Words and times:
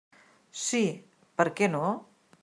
Sí, 0.61 0.79
per 1.41 1.47
què 1.61 1.69
no? 1.75 1.83